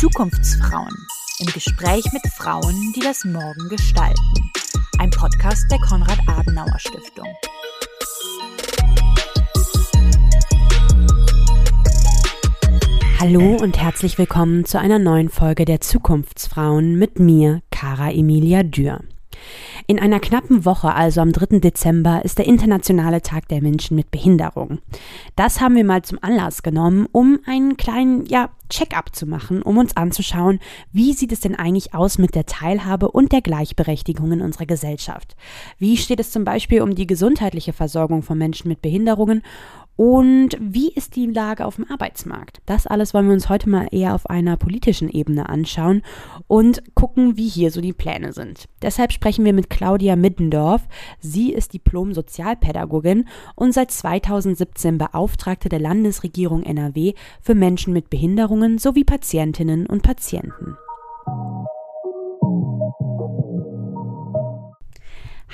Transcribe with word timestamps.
Zukunftsfrauen 0.00 0.96
im 1.40 1.46
Gespräch 1.52 2.06
mit 2.14 2.22
Frauen, 2.38 2.94
die 2.96 3.00
das 3.00 3.26
Morgen 3.26 3.68
gestalten. 3.68 4.16
Ein 4.98 5.10
Podcast 5.10 5.70
der 5.70 5.78
Konrad-Adenauer-Stiftung. 5.80 7.26
Hallo 13.20 13.58
und 13.62 13.78
herzlich 13.78 14.16
willkommen 14.16 14.64
zu 14.64 14.80
einer 14.80 14.98
neuen 14.98 15.28
Folge 15.28 15.66
der 15.66 15.82
Zukunftsfrauen 15.82 16.98
mit 16.98 17.18
mir, 17.18 17.60
Cara 17.70 18.10
Emilia 18.10 18.62
Dürr. 18.62 19.00
In 19.90 19.98
einer 19.98 20.20
knappen 20.20 20.66
Woche, 20.66 20.94
also 20.94 21.22
am 21.22 21.32
3. 21.32 21.60
Dezember, 21.60 22.22
ist 22.22 22.36
der 22.36 22.46
Internationale 22.46 23.22
Tag 23.22 23.48
der 23.48 23.62
Menschen 23.62 23.96
mit 23.96 24.10
Behinderung. 24.10 24.80
Das 25.34 25.62
haben 25.62 25.76
wir 25.76 25.84
mal 25.84 26.02
zum 26.02 26.18
Anlass 26.20 26.62
genommen, 26.62 27.06
um 27.10 27.38
einen 27.46 27.78
kleinen, 27.78 28.26
ja, 28.26 28.50
Check-up 28.68 29.16
zu 29.16 29.24
machen, 29.24 29.62
um 29.62 29.78
uns 29.78 29.96
anzuschauen, 29.96 30.60
wie 30.92 31.14
sieht 31.14 31.32
es 31.32 31.40
denn 31.40 31.54
eigentlich 31.54 31.94
aus 31.94 32.18
mit 32.18 32.34
der 32.34 32.44
Teilhabe 32.44 33.10
und 33.10 33.32
der 33.32 33.40
Gleichberechtigung 33.40 34.30
in 34.30 34.42
unserer 34.42 34.66
Gesellschaft? 34.66 35.36
Wie 35.78 35.96
steht 35.96 36.20
es 36.20 36.32
zum 36.32 36.44
Beispiel 36.44 36.82
um 36.82 36.94
die 36.94 37.06
gesundheitliche 37.06 37.72
Versorgung 37.72 38.22
von 38.22 38.36
Menschen 38.36 38.68
mit 38.68 38.82
Behinderungen 38.82 39.42
und 39.98 40.56
wie 40.60 40.92
ist 40.92 41.16
die 41.16 41.26
Lage 41.26 41.66
auf 41.66 41.74
dem 41.74 41.90
Arbeitsmarkt? 41.90 42.60
Das 42.66 42.86
alles 42.86 43.14
wollen 43.14 43.26
wir 43.26 43.34
uns 43.34 43.48
heute 43.48 43.68
mal 43.68 43.88
eher 43.90 44.14
auf 44.14 44.30
einer 44.30 44.56
politischen 44.56 45.08
Ebene 45.08 45.48
anschauen 45.48 46.02
und 46.46 46.94
gucken, 46.94 47.36
wie 47.36 47.48
hier 47.48 47.72
so 47.72 47.80
die 47.80 47.92
Pläne 47.92 48.32
sind. 48.32 48.68
Deshalb 48.80 49.10
sprechen 49.10 49.44
wir 49.44 49.52
mit 49.52 49.70
Claudia 49.70 50.14
Middendorf. 50.14 50.86
Sie 51.18 51.52
ist 51.52 51.72
Diplom-Sozialpädagogin 51.72 53.24
und 53.56 53.74
seit 53.74 53.90
2017 53.90 54.98
Beauftragte 54.98 55.68
der 55.68 55.80
Landesregierung 55.80 56.62
NRW 56.62 57.14
für 57.40 57.56
Menschen 57.56 57.92
mit 57.92 58.08
Behinderungen 58.08 58.78
sowie 58.78 59.02
Patientinnen 59.02 59.86
und 59.86 60.04
Patienten. 60.04 60.76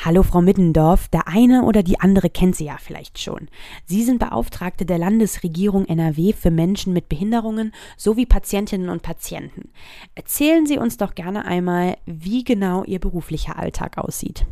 Hallo 0.02 0.22
Frau 0.22 0.42
Middendorf, 0.42 1.08
der 1.08 1.28
eine 1.28 1.62
oder 1.62 1.82
die 1.82 2.00
andere 2.00 2.28
kennt 2.28 2.56
Sie 2.56 2.66
ja 2.66 2.76
vielleicht 2.78 3.18
schon. 3.18 3.48
Sie 3.86 4.02
sind 4.02 4.18
Beauftragte 4.18 4.84
der 4.84 4.98
Landesregierung 4.98 5.86
NRW 5.86 6.32
für 6.32 6.50
Menschen 6.50 6.92
mit 6.92 7.08
Behinderungen 7.08 7.72
sowie 7.96 8.26
Patientinnen 8.26 8.90
und 8.90 9.02
Patienten. 9.02 9.70
Erzählen 10.14 10.66
Sie 10.66 10.78
uns 10.78 10.96
doch 10.96 11.14
gerne 11.14 11.46
einmal, 11.46 11.96
wie 12.04 12.44
genau 12.44 12.84
Ihr 12.84 12.98
beruflicher 12.98 13.58
Alltag 13.58 13.96
aussieht. 13.96 14.44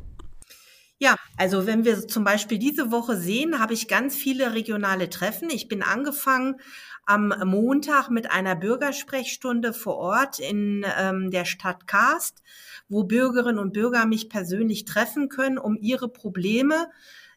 Ja, 0.98 1.16
also 1.36 1.66
wenn 1.66 1.84
wir 1.84 2.06
zum 2.06 2.22
Beispiel 2.22 2.58
diese 2.58 2.92
Woche 2.92 3.16
sehen, 3.16 3.58
habe 3.58 3.74
ich 3.74 3.88
ganz 3.88 4.14
viele 4.14 4.54
regionale 4.54 5.10
Treffen. 5.10 5.50
Ich 5.50 5.66
bin 5.66 5.82
angefangen 5.82 6.60
am 7.04 7.34
Montag 7.44 8.08
mit 8.08 8.30
einer 8.30 8.54
Bürgersprechstunde 8.54 9.72
vor 9.72 9.96
Ort 9.96 10.38
in 10.38 10.86
ähm, 10.96 11.32
der 11.32 11.44
Stadt 11.44 11.88
Karst 11.88 12.42
wo 12.88 13.04
Bürgerinnen 13.04 13.58
und 13.58 13.72
Bürger 13.72 14.06
mich 14.06 14.28
persönlich 14.28 14.84
treffen 14.84 15.28
können, 15.28 15.58
um 15.58 15.76
ihre 15.80 16.08
Probleme 16.08 16.88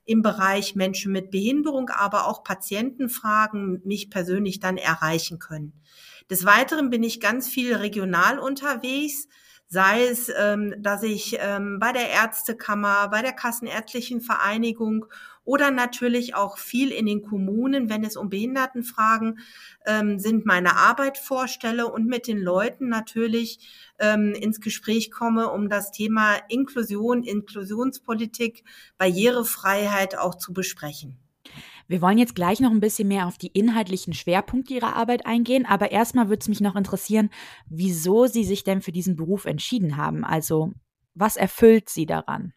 im 0.05 0.21
Bereich 0.21 0.75
Menschen 0.75 1.11
mit 1.11 1.31
Behinderung, 1.31 1.89
aber 1.89 2.27
auch 2.27 2.43
Patientenfragen 2.43 3.81
mich 3.83 4.09
persönlich 4.09 4.59
dann 4.59 4.77
erreichen 4.77 5.39
können. 5.39 5.73
Des 6.29 6.45
Weiteren 6.45 6.89
bin 6.89 7.03
ich 7.03 7.19
ganz 7.19 7.47
viel 7.47 7.75
regional 7.75 8.39
unterwegs, 8.39 9.27
sei 9.67 10.05
es, 10.05 10.31
ähm, 10.37 10.75
dass 10.77 11.03
ich 11.03 11.37
ähm, 11.39 11.80
bei 11.80 11.91
der 11.91 12.09
Ärztekammer, 12.09 13.09
bei 13.09 13.21
der 13.21 13.33
Kassenärztlichen 13.33 14.21
Vereinigung 14.21 15.05
oder 15.45 15.71
natürlich 15.71 16.35
auch 16.35 16.57
viel 16.57 16.91
in 16.91 17.05
den 17.05 17.21
Kommunen, 17.21 17.89
wenn 17.89 18.03
es 18.03 18.17
um 18.17 18.29
Behindertenfragen 18.29 19.39
ähm, 19.85 20.19
sind, 20.19 20.45
meine 20.45 20.75
Arbeit 20.75 21.17
vorstelle 21.17 21.87
und 21.87 22.08
mit 22.08 22.27
den 22.27 22.39
Leuten 22.39 22.89
natürlich 22.89 23.93
ähm, 23.99 24.33
ins 24.33 24.59
Gespräch 24.59 25.11
komme, 25.11 25.52
um 25.52 25.70
das 25.70 25.92
Thema 25.92 26.36
Inklusion, 26.49 27.23
Inklusionspolitik, 27.23 28.64
Barrierefreiheit 28.97 30.17
auch 30.17 30.36
zu 30.36 30.52
besprechen. 30.52 31.20
Wir 31.87 32.02
wollen 32.02 32.17
jetzt 32.17 32.33
gleich 32.33 32.59
noch 32.59 32.71
ein 32.71 32.80
bisschen 32.80 33.08
mehr 33.08 33.27
auf 33.27 33.37
die 33.37 33.52
inhaltlichen 33.53 34.14
Schwerpunkte 34.14 34.73
Ihrer 34.73 34.95
Arbeit 34.95 35.27
eingehen, 35.27 35.67
aber 35.67 35.91
erstmal 35.91 36.30
würde 36.30 36.41
es 36.41 36.47
mich 36.47 36.61
noch 36.61 36.75
interessieren, 36.75 37.30
wieso 37.67 38.25
Sie 38.25 38.43
sich 38.43 38.64
denn 38.64 38.81
für 38.81 38.91
diesen 38.91 39.15
Beruf 39.15 39.45
entschieden 39.45 39.95
haben. 39.95 40.25
Also, 40.25 40.73
was 41.14 41.37
erfüllt 41.37 41.89
Sie 41.89 42.08
daran? 42.08 42.55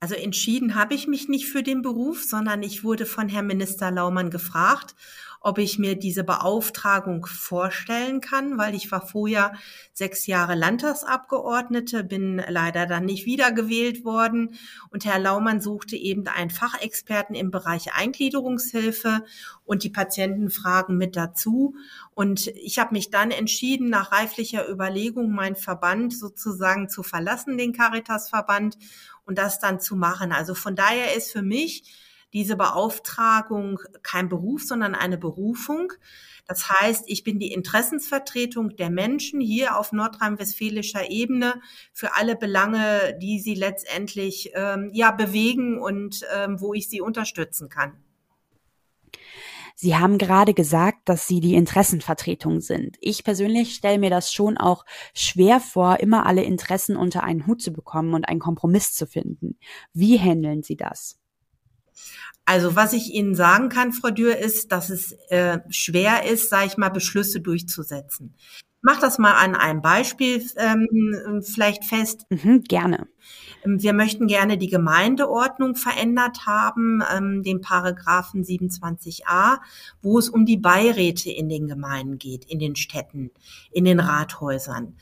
Also 0.00 0.14
entschieden 0.14 0.76
habe 0.76 0.94
ich 0.94 1.08
mich 1.08 1.28
nicht 1.28 1.46
für 1.46 1.62
den 1.62 1.82
Beruf, 1.82 2.22
sondern 2.22 2.62
ich 2.62 2.84
wurde 2.84 3.04
von 3.04 3.28
Herrn 3.28 3.48
Minister 3.48 3.90
Laumann 3.90 4.30
gefragt, 4.30 4.94
ob 5.40 5.58
ich 5.58 5.78
mir 5.78 5.96
diese 5.96 6.24
Beauftragung 6.24 7.26
vorstellen 7.26 8.20
kann, 8.20 8.58
weil 8.58 8.74
ich 8.74 8.90
war 8.90 9.06
vorher 9.06 9.52
sechs 9.92 10.26
Jahre 10.26 10.54
Landtagsabgeordnete, 10.54 12.04
bin 12.04 12.42
leider 12.48 12.86
dann 12.86 13.04
nicht 13.04 13.24
wiedergewählt 13.26 14.04
worden 14.04 14.54
und 14.90 15.04
Herr 15.04 15.18
Laumann 15.18 15.60
suchte 15.60 15.96
eben 15.96 16.26
einen 16.26 16.50
Fachexperten 16.50 17.34
im 17.34 17.50
Bereich 17.50 17.94
Eingliederungshilfe 17.94 19.24
und 19.64 19.84
die 19.84 19.90
Patientenfragen 19.90 20.96
mit 20.96 21.14
dazu. 21.16 21.74
Und 22.14 22.48
ich 22.48 22.78
habe 22.78 22.94
mich 22.94 23.10
dann 23.10 23.30
entschieden, 23.30 23.90
nach 23.90 24.12
reiflicher 24.12 24.68
Überlegung 24.68 25.30
meinen 25.30 25.56
Verband 25.56 26.16
sozusagen 26.16 26.88
zu 26.88 27.02
verlassen, 27.02 27.58
den 27.58 27.72
Caritas-Verband 27.72 28.76
und 29.24 29.38
das 29.38 29.60
dann 29.60 29.80
zu 29.80 29.94
machen. 29.94 30.32
Also 30.32 30.54
von 30.54 30.74
daher 30.74 31.14
ist 31.16 31.30
für 31.30 31.42
mich 31.42 32.07
diese 32.32 32.56
Beauftragung 32.56 33.80
kein 34.02 34.28
Beruf, 34.28 34.62
sondern 34.62 34.94
eine 34.94 35.18
Berufung. 35.18 35.92
Das 36.46 36.70
heißt, 36.70 37.04
ich 37.06 37.24
bin 37.24 37.38
die 37.38 37.52
Interessensvertretung 37.52 38.76
der 38.76 38.90
Menschen 38.90 39.40
hier 39.40 39.78
auf 39.78 39.92
nordrhein-westfälischer 39.92 41.10
Ebene 41.10 41.60
für 41.92 42.14
alle 42.14 42.36
Belange, 42.36 43.18
die 43.20 43.38
sie 43.40 43.54
letztendlich 43.54 44.50
ähm, 44.54 44.90
ja 44.92 45.10
bewegen 45.10 45.78
und 45.78 46.24
ähm, 46.34 46.60
wo 46.60 46.74
ich 46.74 46.88
sie 46.88 47.00
unterstützen 47.00 47.68
kann. 47.68 48.02
Sie 49.80 49.94
haben 49.94 50.18
gerade 50.18 50.54
gesagt, 50.54 51.08
dass 51.08 51.28
Sie 51.28 51.38
die 51.38 51.54
Interessenvertretung 51.54 52.60
sind. 52.60 52.96
Ich 53.00 53.22
persönlich 53.22 53.76
stelle 53.76 54.00
mir 54.00 54.10
das 54.10 54.32
schon 54.32 54.58
auch 54.58 54.84
schwer 55.14 55.60
vor, 55.60 56.00
immer 56.00 56.26
alle 56.26 56.42
Interessen 56.42 56.96
unter 56.96 57.22
einen 57.22 57.46
Hut 57.46 57.62
zu 57.62 57.72
bekommen 57.72 58.14
und 58.14 58.28
einen 58.28 58.40
Kompromiss 58.40 58.92
zu 58.94 59.06
finden. 59.06 59.56
Wie 59.92 60.18
handeln 60.18 60.64
Sie 60.64 60.76
das? 60.76 61.17
Also 62.44 62.76
was 62.76 62.94
ich 62.94 63.12
Ihnen 63.12 63.34
sagen 63.34 63.68
kann, 63.68 63.92
Frau 63.92 64.10
Dürr, 64.10 64.38
ist, 64.38 64.72
dass 64.72 64.88
es 64.88 65.12
äh, 65.28 65.58
schwer 65.68 66.24
ist, 66.24 66.48
sage 66.48 66.66
ich 66.66 66.78
mal, 66.78 66.88
Beschlüsse 66.88 67.40
durchzusetzen. 67.40 68.34
Mach 68.80 69.00
das 69.00 69.18
mal 69.18 69.34
an 69.34 69.56
einem 69.56 69.82
Beispiel 69.82 70.42
ähm, 70.56 71.42
vielleicht 71.42 71.84
fest. 71.84 72.26
Mhm, 72.30 72.62
gerne. 72.62 73.08
Ähm, 73.64 73.82
wir 73.82 73.92
möchten 73.92 74.28
gerne 74.28 74.56
die 74.56 74.70
Gemeindeordnung 74.70 75.74
verändert 75.74 76.46
haben, 76.46 77.02
ähm, 77.12 77.42
den 77.42 77.60
Paragraphen 77.60 78.44
27a, 78.44 79.58
wo 80.00 80.18
es 80.18 80.28
um 80.28 80.46
die 80.46 80.58
Beiräte 80.58 81.30
in 81.30 81.48
den 81.48 81.66
Gemeinden 81.66 82.18
geht, 82.18 82.44
in 82.44 82.60
den 82.60 82.76
Städten, 82.76 83.30
in 83.72 83.84
den 83.84 84.00
Rathäusern 84.00 84.96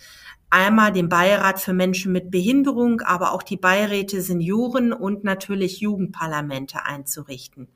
einmal 0.51 0.93
den 0.93 1.09
Beirat 1.09 1.61
für 1.61 1.73
Menschen 1.73 2.13
mit 2.13 2.31
Behinderung, 2.31 3.01
aber 3.01 3.33
auch 3.33 3.43
die 3.43 3.57
Beiräte 3.57 4.21
Senioren 4.23 4.93
und 4.93 5.25
natürlich 5.25 5.81
Jugendparlamente 5.81 6.85
einzurichten. 6.85 7.69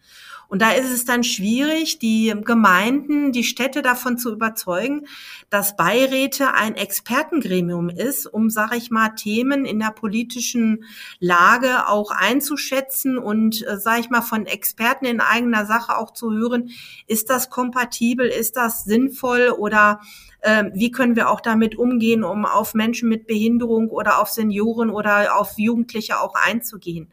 Und 0.50 0.62
da 0.62 0.72
ist 0.72 0.90
es 0.90 1.04
dann 1.04 1.22
schwierig, 1.22 2.00
die 2.00 2.34
Gemeinden, 2.44 3.30
die 3.30 3.44
Städte 3.44 3.82
davon 3.82 4.18
zu 4.18 4.32
überzeugen, 4.32 5.06
dass 5.48 5.76
Beiräte 5.76 6.54
ein 6.54 6.74
Expertengremium 6.74 7.88
ist, 7.88 8.26
um, 8.26 8.50
sage 8.50 8.76
ich 8.76 8.90
mal, 8.90 9.10
Themen 9.10 9.64
in 9.64 9.78
der 9.78 9.92
politischen 9.92 10.84
Lage 11.20 11.86
auch 11.86 12.10
einzuschätzen 12.10 13.16
und, 13.16 13.64
äh, 13.64 13.78
sage 13.78 14.00
ich 14.00 14.10
mal, 14.10 14.22
von 14.22 14.46
Experten 14.46 15.04
in 15.04 15.20
eigener 15.20 15.66
Sache 15.66 15.96
auch 15.96 16.12
zu 16.12 16.32
hören, 16.32 16.70
ist 17.06 17.30
das 17.30 17.48
kompatibel, 17.48 18.26
ist 18.26 18.56
das 18.56 18.82
sinnvoll 18.82 19.54
oder 19.56 20.00
ähm, 20.42 20.72
wie 20.74 20.90
können 20.90 21.14
wir 21.14 21.30
auch 21.30 21.40
damit 21.40 21.78
umgehen, 21.78 22.24
um 22.24 22.44
auf 22.44 22.74
Menschen 22.74 23.08
mit 23.08 23.28
Behinderung 23.28 23.88
oder 23.90 24.20
auf 24.20 24.30
Senioren 24.30 24.90
oder 24.90 25.36
auf 25.38 25.58
Jugendliche 25.58 26.18
auch 26.18 26.34
einzugehen. 26.34 27.12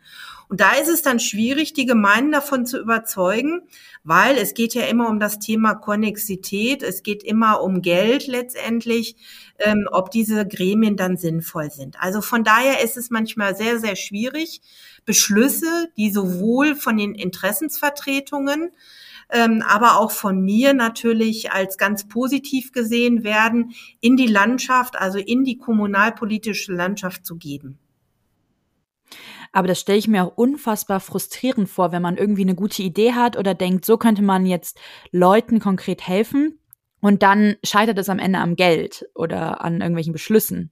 Und 0.50 0.62
da 0.62 0.76
ist 0.76 0.88
es 0.88 1.02
dann 1.02 1.20
schwierig, 1.20 1.74
die 1.74 1.86
Gemeinden 1.86 2.32
davon 2.32 2.66
zu 2.66 2.80
überzeugen, 2.80 3.64
weil 4.04 4.38
es 4.38 4.54
geht 4.54 4.74
ja 4.74 4.84
immer 4.84 5.10
um 5.10 5.20
das 5.20 5.40
Thema 5.40 5.76
Konnexität, 5.76 6.84
es 6.84 7.04
geht 7.04 7.24
immer 7.24 7.62
um 7.62 7.82
Geld 7.82 8.28
letztendlich, 8.28 9.18
ähm, 9.60 9.88
ob 9.92 10.10
diese 10.12 10.48
Gremien 10.48 10.96
dann 10.96 11.18
sinnvoll 11.18 11.70
sind. 11.70 12.00
Also 12.00 12.22
von 12.22 12.46
daher 12.46 12.84
ist 12.84 12.96
es 12.96 13.10
manchmal 13.10 13.56
sehr, 13.58 13.80
sehr 13.80 13.98
schwierig, 13.98 14.62
Beschlüsse, 15.06 15.90
die 15.98 16.12
sowohl 16.12 16.76
von 16.76 16.98
den 16.98 17.14
Interessensvertretungen 17.14 18.72
ähm, 19.30 19.62
aber 19.68 20.00
auch 20.00 20.12
von 20.12 20.42
mir 20.42 20.74
natürlich 20.74 21.52
als 21.52 21.78
ganz 21.78 22.08
positiv 22.08 22.72
gesehen 22.72 23.24
werden, 23.24 23.74
in 24.00 24.16
die 24.16 24.28
Landschaft, 24.28 24.96
also 24.98 25.20
in 25.20 25.44
die 25.44 25.58
kommunalpolitische 25.58 26.74
Landschaft 26.74 27.26
zu 27.26 27.36
geben. 27.36 27.78
Aber 29.52 29.68
das 29.68 29.80
stelle 29.80 29.98
ich 29.98 30.08
mir 30.08 30.24
auch 30.24 30.38
unfassbar 30.38 31.00
frustrierend 31.00 31.70
vor, 31.70 31.92
wenn 31.92 32.02
man 32.02 32.18
irgendwie 32.18 32.44
eine 32.44 32.56
gute 32.56 32.84
Idee 32.84 33.14
hat 33.14 33.38
oder 33.38 33.54
denkt, 33.54 33.86
so 33.86 33.98
könnte 33.98 34.22
man 34.22 34.46
jetzt 34.46 34.80
Leuten 35.12 35.60
konkret 35.60 36.08
helfen 36.08 36.60
und 37.00 37.24
dann 37.24 37.56
scheitert 37.64 37.98
es 37.98 38.10
am 38.10 38.20
Ende 38.20 38.40
am 38.40 38.56
Geld 38.56 39.06
oder 39.16 39.62
an 39.62 39.82
irgendwelchen 39.82 40.14
Beschlüssen. 40.14 40.72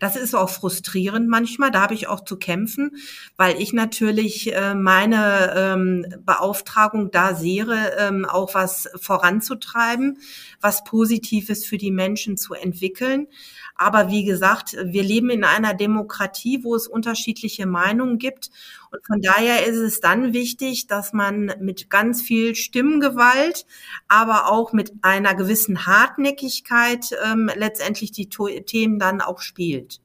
Das 0.00 0.16
ist 0.16 0.34
auch 0.34 0.50
frustrierend 0.50 1.28
manchmal, 1.28 1.70
da 1.70 1.82
habe 1.82 1.94
ich 1.94 2.08
auch 2.08 2.24
zu 2.24 2.36
kämpfen, 2.36 2.96
weil 3.36 3.60
ich 3.60 3.72
natürlich 3.72 4.54
äh, 4.54 4.74
meine 4.74 5.52
ähm, 5.56 6.06
Beauftragung 6.24 7.10
da 7.10 7.34
sehe, 7.34 7.66
ähm, 7.98 8.24
auch 8.24 8.54
was 8.54 8.88
voranzutreiben, 8.96 10.18
was 10.60 10.84
Positives 10.84 11.64
für 11.64 11.78
die 11.78 11.90
Menschen 11.90 12.36
zu 12.36 12.54
entwickeln. 12.54 13.28
Aber 13.76 14.10
wie 14.10 14.24
gesagt, 14.24 14.76
wir 14.82 15.04
leben 15.04 15.30
in 15.30 15.44
einer 15.44 15.72
Demokratie, 15.72 16.64
wo 16.64 16.74
es 16.74 16.88
unterschiedliche 16.88 17.66
Meinungen 17.66 18.18
gibt. 18.18 18.50
Und 18.90 19.06
von 19.06 19.20
daher 19.20 19.66
ist 19.66 19.76
es 19.76 20.00
dann 20.00 20.32
wichtig, 20.32 20.86
dass 20.86 21.12
man 21.12 21.52
mit 21.60 21.90
ganz 21.90 22.22
viel 22.22 22.54
Stimmgewalt, 22.54 23.66
aber 24.08 24.50
auch 24.50 24.72
mit 24.72 24.92
einer 25.02 25.34
gewissen 25.34 25.86
Hartnäckigkeit 25.86 27.10
ähm, 27.24 27.50
letztendlich 27.54 28.12
die 28.12 28.28
Themen 28.28 28.98
dann 28.98 29.20
auch 29.20 29.40
spielt. 29.40 30.00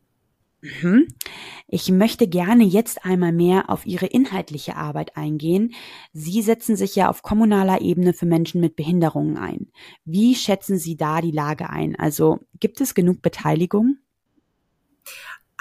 Mhm. 0.64 1.08
Ich 1.68 1.92
möchte 1.92 2.28
gerne 2.28 2.64
jetzt 2.64 3.04
einmal 3.04 3.34
mehr 3.34 3.70
auf 3.70 3.86
Ihre 3.86 4.06
inhaltliche 4.06 4.78
Arbeit 4.78 5.18
eingehen. 5.18 5.74
Sie 6.14 6.42
setzen 6.42 6.78
sich 6.78 6.96
ja 6.96 7.10
auf 7.10 7.22
kommunaler 7.22 7.82
Ebene 7.82 8.14
für 8.14 8.26
Menschen 8.26 8.62
mit 8.62 8.78
Behinderungen 8.78 9.38
ein. 9.38 9.72
Wie 10.06 10.36
schätzen 10.36 10.78
Sie 10.78 10.96
da 10.96 11.20
die 11.20 11.32
Lage 11.32 11.70
ein? 11.70 11.98
Also 11.98 12.40
gibt 12.60 12.80
es 12.80 12.96
genug 12.96 13.22
Beteiligung? 13.22 13.98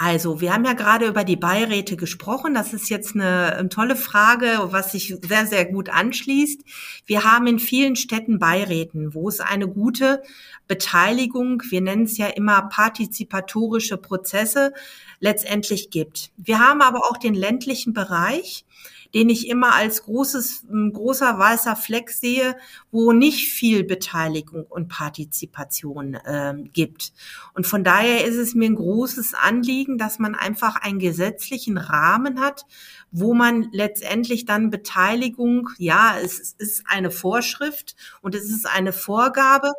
Also, 0.05 0.41
wir 0.41 0.53
haben 0.53 0.65
ja 0.65 0.73
gerade 0.73 1.05
über 1.07 1.23
die 1.23 1.37
Beiräte 1.37 1.95
gesprochen. 1.95 2.55
Das 2.55 2.73
ist 2.73 2.89
jetzt 2.89 3.15
eine, 3.15 3.55
eine, 3.55 3.69
tolle 3.69 3.95
Frage, 3.95 4.59
was 4.63 4.91
sich 4.91 5.15
sehr, 5.25 5.45
sehr 5.45 5.63
gut 5.63 5.87
anschließt. 5.87 6.61
Wir 7.05 7.23
haben 7.23 7.47
in 7.47 7.57
vielen 7.57 7.95
Städten 7.95 8.37
Beiräten, 8.37 9.13
wo 9.13 9.29
es 9.29 9.39
eine 9.39 9.65
gute 9.65 10.21
Beteiligung, 10.67 11.63
wir 11.69 11.79
nennen 11.79 12.03
es 12.03 12.17
ja 12.17 12.27
immer 12.27 12.63
partizipatorische 12.63 13.95
Prozesse, 13.95 14.73
letztendlich 15.19 15.89
gibt. 15.89 16.31
Wir 16.37 16.59
haben 16.59 16.81
aber 16.81 16.99
auch 17.09 17.17
den 17.17 17.33
ländlichen 17.33 17.93
Bereich 17.93 18.65
den 19.13 19.29
ich 19.29 19.47
immer 19.47 19.75
als 19.75 20.03
großes, 20.03 20.65
großer 20.69 21.37
weißer 21.37 21.75
Fleck 21.75 22.09
sehe, 22.09 22.55
wo 22.91 23.11
nicht 23.11 23.47
viel 23.49 23.83
Beteiligung 23.83 24.63
und 24.63 24.87
Partizipation 24.87 26.15
äh, 26.15 26.55
gibt. 26.73 27.13
Und 27.53 27.67
von 27.67 27.83
daher 27.83 28.25
ist 28.25 28.37
es 28.37 28.55
mir 28.55 28.65
ein 28.65 28.75
großes 28.75 29.35
Anliegen, 29.35 29.99
dass 29.99 30.17
man 30.17 30.33
einfach 30.33 30.77
einen 30.77 30.97
gesetzlichen 30.97 31.77
Rahmen 31.77 32.39
hat, 32.39 32.65
wo 33.11 33.35
man 33.35 33.69
letztendlich 33.71 34.45
dann 34.45 34.71
Beteiligung, 34.71 35.69
ja, 35.77 36.15
es 36.19 36.55
ist 36.57 36.83
eine 36.87 37.11
Vorschrift 37.11 37.95
und 38.21 38.33
es 38.33 38.45
ist 38.45 38.65
eine 38.65 38.93
Vorgabe, 38.93 39.73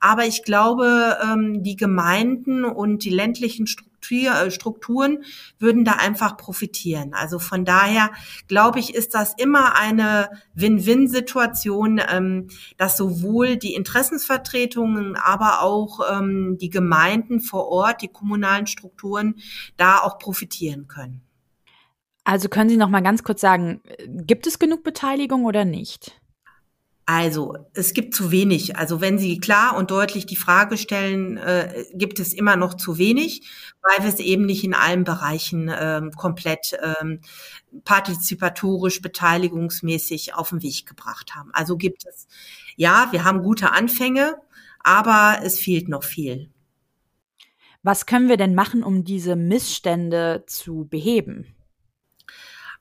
aber 0.00 0.24
ich 0.24 0.44
glaube, 0.44 1.18
ähm, 1.22 1.62
die 1.62 1.76
Gemeinden 1.76 2.64
und 2.64 3.04
die 3.04 3.10
ländlichen 3.10 3.66
Strukturen 3.66 3.97
äh, 4.10 4.50
Strukturen 4.50 5.24
würden 5.58 5.84
da 5.84 5.92
einfach 5.92 6.36
profitieren. 6.36 7.14
Also 7.14 7.38
von 7.38 7.64
daher 7.64 8.10
glaube 8.46 8.78
ich, 8.78 8.94
ist 8.94 9.14
das 9.14 9.34
immer 9.36 9.76
eine 9.76 10.30
Win-Win-Situation, 10.54 12.00
ähm, 12.08 12.48
dass 12.76 12.96
sowohl 12.96 13.56
die 13.56 13.74
Interessensvertretungen, 13.74 15.16
aber 15.16 15.62
auch 15.62 16.00
ähm, 16.10 16.58
die 16.60 16.70
Gemeinden 16.70 17.40
vor 17.40 17.68
Ort, 17.68 18.02
die 18.02 18.08
kommunalen 18.08 18.66
Strukturen 18.66 19.36
da 19.76 19.98
auch 19.98 20.18
profitieren 20.18 20.88
können. 20.88 21.22
Also 22.24 22.50
können 22.50 22.68
Sie 22.68 22.76
noch 22.76 22.90
mal 22.90 23.00
ganz 23.00 23.22
kurz 23.22 23.40
sagen, 23.40 23.80
gibt 24.06 24.46
es 24.46 24.58
genug 24.58 24.84
Beteiligung 24.84 25.46
oder 25.46 25.64
nicht? 25.64 26.20
Also, 27.10 27.54
es 27.72 27.94
gibt 27.94 28.14
zu 28.14 28.30
wenig. 28.32 28.76
Also, 28.76 29.00
wenn 29.00 29.18
Sie 29.18 29.40
klar 29.40 29.78
und 29.78 29.90
deutlich 29.90 30.26
die 30.26 30.36
Frage 30.36 30.76
stellen, 30.76 31.38
äh, 31.38 31.86
gibt 31.94 32.20
es 32.20 32.34
immer 32.34 32.54
noch 32.54 32.74
zu 32.74 32.98
wenig, 32.98 33.48
weil 33.80 34.04
wir 34.04 34.12
es 34.12 34.20
eben 34.20 34.44
nicht 34.44 34.62
in 34.62 34.74
allen 34.74 35.04
Bereichen 35.04 35.72
ähm, 35.74 36.12
komplett 36.12 36.78
ähm, 37.00 37.20
partizipatorisch, 37.86 39.00
beteiligungsmäßig 39.00 40.34
auf 40.34 40.50
den 40.50 40.62
Weg 40.62 40.84
gebracht 40.84 41.34
haben. 41.34 41.48
Also 41.54 41.78
gibt 41.78 42.04
es, 42.06 42.26
ja, 42.76 43.08
wir 43.10 43.24
haben 43.24 43.42
gute 43.42 43.72
Anfänge, 43.72 44.36
aber 44.80 45.38
es 45.42 45.58
fehlt 45.58 45.88
noch 45.88 46.04
viel. 46.04 46.50
Was 47.82 48.04
können 48.04 48.28
wir 48.28 48.36
denn 48.36 48.54
machen, 48.54 48.82
um 48.82 49.04
diese 49.04 49.34
Missstände 49.34 50.44
zu 50.46 50.86
beheben? 50.90 51.46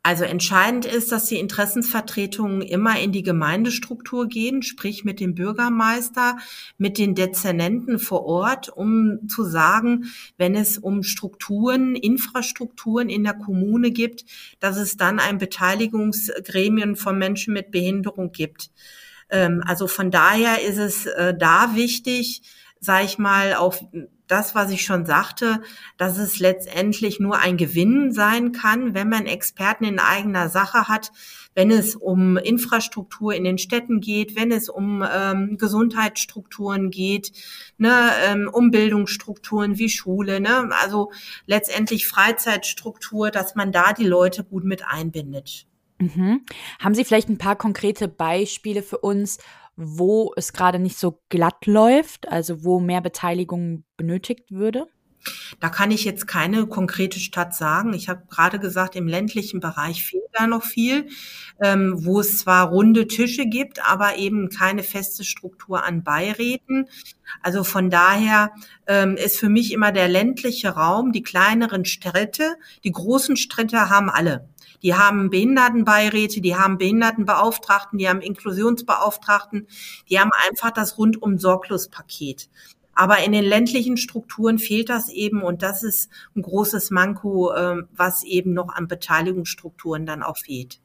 Also 0.07 0.23
entscheidend 0.23 0.85
ist, 0.85 1.11
dass 1.11 1.25
die 1.25 1.37
Interessensvertretungen 1.37 2.61
immer 2.61 2.97
in 2.97 3.11
die 3.11 3.23
Gemeindestruktur 3.23 4.29
gehen, 4.29 4.63
sprich 4.63 5.03
mit 5.03 5.19
dem 5.19 5.35
Bürgermeister, 5.35 6.37
mit 6.77 6.97
den 6.97 7.13
Dezernenten 7.13 7.99
vor 7.99 8.23
Ort, 8.23 8.69
um 8.69 9.27
zu 9.27 9.43
sagen, 9.43 10.05
wenn 10.37 10.55
es 10.55 10.77
um 10.77 11.03
Strukturen, 11.03 11.97
Infrastrukturen 11.97 13.09
in 13.09 13.25
der 13.25 13.33
Kommune 13.33 13.91
gibt, 13.91 14.23
dass 14.61 14.77
es 14.77 14.95
dann 14.95 15.19
ein 15.19 15.39
Beteiligungsgremium 15.39 16.95
von 16.95 17.17
Menschen 17.17 17.53
mit 17.53 17.71
Behinderung 17.71 18.31
gibt. 18.31 18.71
Ähm, 19.29 19.61
also 19.65 19.87
von 19.87 20.09
daher 20.09 20.61
ist 20.61 20.77
es 20.77 21.05
äh, 21.05 21.33
da 21.37 21.75
wichtig, 21.75 22.43
sage 22.79 23.05
ich 23.05 23.17
mal, 23.17 23.55
auf 23.55 23.83
das, 24.27 24.55
was 24.55 24.71
ich 24.71 24.83
schon 24.83 25.05
sagte, 25.05 25.61
dass 25.97 26.17
es 26.17 26.39
letztendlich 26.39 27.19
nur 27.19 27.39
ein 27.39 27.57
Gewinn 27.57 28.11
sein 28.11 28.51
kann, 28.51 28.93
wenn 28.93 29.09
man 29.09 29.25
Experten 29.25 29.85
in 29.85 29.99
eigener 29.99 30.49
Sache 30.49 30.87
hat, 30.87 31.11
wenn 31.55 31.71
es 31.71 31.95
um 31.95 32.37
Infrastruktur 32.37 33.33
in 33.33 33.43
den 33.43 33.57
Städten 33.57 33.99
geht, 34.01 34.35
wenn 34.35 34.51
es 34.51 34.69
um 34.69 35.03
ähm, 35.09 35.57
Gesundheitsstrukturen 35.57 36.91
geht, 36.91 37.31
ne, 37.77 38.11
ähm, 38.25 38.49
um 38.51 38.69
Bildungsstrukturen 38.69 39.77
wie 39.77 39.89
Schule, 39.89 40.39
ne, 40.39 40.69
also 40.81 41.11
letztendlich 41.45 42.07
Freizeitstruktur, 42.07 43.31
dass 43.31 43.55
man 43.55 43.71
da 43.71 43.93
die 43.93 44.05
Leute 44.05 44.43
gut 44.43 44.65
mit 44.65 44.85
einbindet. 44.85 45.65
Mhm. 45.99 46.41
Haben 46.79 46.93
Sie 46.93 47.05
vielleicht 47.05 47.29
ein 47.29 47.39
paar 47.39 47.55
konkrete 47.55 48.07
Beispiele 48.07 48.83
für 48.83 48.99
uns, 48.99 49.39
wo 49.77 50.33
es 50.35 50.53
gerade 50.53 50.79
nicht 50.79 50.97
so 50.97 51.21
glatt 51.29 51.65
läuft, 51.65 52.27
also 52.27 52.63
wo 52.63 52.79
mehr 52.79 53.01
Beteiligung 53.01 53.83
benötigt 53.95 54.51
würde? 54.51 54.87
Da 55.59 55.69
kann 55.69 55.91
ich 55.91 56.05
jetzt 56.05 56.27
keine 56.27 56.67
konkrete 56.67 57.19
Stadt 57.19 57.53
sagen. 57.53 57.93
Ich 57.93 58.09
habe 58.09 58.23
gerade 58.29 58.59
gesagt, 58.59 58.95
im 58.95 59.07
ländlichen 59.07 59.59
Bereich 59.59 60.05
fehlt 60.05 60.23
da 60.33 60.47
noch 60.47 60.63
viel, 60.63 61.09
ähm, 61.61 62.05
wo 62.05 62.19
es 62.19 62.39
zwar 62.39 62.69
runde 62.69 63.07
Tische 63.07 63.45
gibt, 63.45 63.85
aber 63.85 64.17
eben 64.17 64.49
keine 64.49 64.83
feste 64.83 65.23
Struktur 65.23 65.83
an 65.83 66.03
Beiräten. 66.03 66.87
Also 67.41 67.63
von 67.63 67.89
daher 67.89 68.51
ähm, 68.87 69.17
ist 69.17 69.37
für 69.37 69.49
mich 69.49 69.73
immer 69.73 69.91
der 69.91 70.07
ländliche 70.07 70.69
Raum, 70.69 71.11
die 71.11 71.23
kleineren 71.23 71.85
Städte, 71.85 72.55
die 72.83 72.91
großen 72.91 73.35
Städte 73.35 73.89
haben 73.89 74.09
alle. 74.09 74.47
Die 74.83 74.93
haben 74.93 75.29
Behindertenbeiräte, 75.29 76.41
die 76.41 76.55
haben 76.55 76.77
Behindertenbeauftragten, 76.77 77.97
die 77.97 78.07
haben 78.07 78.21
Inklusionsbeauftragten, 78.21 79.67
die 80.09 80.19
haben 80.19 80.31
einfach 80.47 80.71
das 80.71 80.97
rundum 80.97 81.37
sorglos 81.39 81.89
Paket. 81.89 82.49
Aber 82.93 83.23
in 83.23 83.31
den 83.31 83.43
ländlichen 83.43 83.95
Strukturen 83.95 84.57
fehlt 84.57 84.89
das 84.89 85.09
eben 85.09 85.43
und 85.43 85.61
das 85.61 85.83
ist 85.83 86.09
ein 86.35 86.41
großes 86.41 86.89
Manko, 86.89 87.53
ähm, 87.55 87.87
was 87.91 88.23
eben 88.23 88.53
noch 88.53 88.69
an 88.69 88.87
Beteiligungsstrukturen 88.87 90.07
dann 90.07 90.23
auch 90.23 90.37
fehlt. 90.37 90.79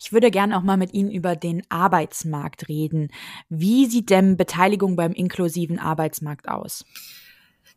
Ich 0.00 0.12
würde 0.12 0.30
gerne 0.30 0.58
auch 0.58 0.62
mal 0.62 0.76
mit 0.76 0.92
Ihnen 0.92 1.10
über 1.10 1.34
den 1.34 1.62
Arbeitsmarkt 1.70 2.68
reden. 2.68 3.08
Wie 3.48 3.86
sieht 3.86 4.10
denn 4.10 4.36
Beteiligung 4.36 4.96
beim 4.96 5.12
inklusiven 5.12 5.78
Arbeitsmarkt 5.78 6.48
aus? 6.48 6.84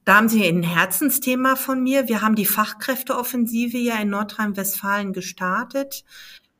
Da 0.07 0.15
haben 0.15 0.29
Sie 0.29 0.47
ein 0.47 0.63
Herzensthema 0.63 1.57
von 1.57 1.83
mir. 1.83 2.07
Wir 2.07 2.21
haben 2.21 2.35
die 2.35 2.45
Fachkräfteoffensive 2.45 3.77
ja 3.77 3.97
in 3.97 4.09
Nordrhein-Westfalen 4.09 5.11
gestartet. 5.11 6.05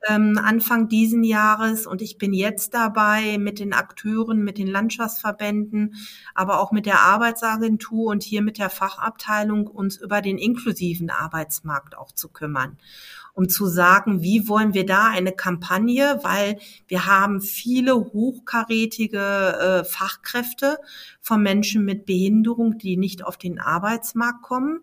Ähm, 0.05 0.37
Anfang 0.37 0.89
diesen 0.89 1.23
Jahres 1.23 1.87
und 1.87 2.01
ich 2.01 2.17
bin 2.17 2.33
jetzt 2.33 2.73
dabei 2.73 3.37
mit 3.37 3.59
den 3.59 3.71
Akteuren, 3.71 4.43
mit 4.43 4.57
den 4.57 4.67
Landschaftsverbänden, 4.67 5.95
aber 6.35 6.59
auch 6.59 6.73
mit 6.73 6.85
der 6.85 6.99
Arbeitsagentur 6.99 8.11
und 8.11 8.21
hier 8.21 8.41
mit 8.41 8.57
der 8.57 8.69
Fachabteilung 8.69 9.67
uns 9.67 9.95
über 9.95 10.21
den 10.21 10.37
inklusiven 10.37 11.09
Arbeitsmarkt 11.09 11.97
auch 11.97 12.11
zu 12.11 12.27
kümmern 12.27 12.77
um 13.37 13.49
zu 13.49 13.67
sagen, 13.67 14.23
wie 14.23 14.47
wollen 14.47 14.73
wir 14.73 14.83
da 14.83 15.09
eine 15.09 15.31
Kampagne, 15.31 16.19
weil 16.23 16.57
wir 16.87 17.05
haben 17.05 17.39
viele 17.39 17.93
hochkarätige 17.93 19.19
äh, 19.19 19.83
Fachkräfte 19.83 20.79
von 21.21 21.43
Menschen 21.43 21.85
mit 21.85 22.07
Behinderung, 22.07 22.79
die 22.79 22.97
nicht 22.97 23.23
auf 23.23 23.37
den 23.37 23.59
Arbeitsmarkt 23.59 24.41
kommen. 24.41 24.79